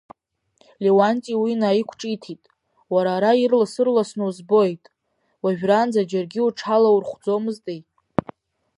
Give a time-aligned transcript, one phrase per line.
[0.83, 2.41] Леуанти уи наиқәҿиҭит,
[2.93, 4.83] уара ара ирлас-ырласны узбоит,
[5.43, 7.81] уажәраанӡа џьаргьы уҽҳалаурхәӡомызтеи.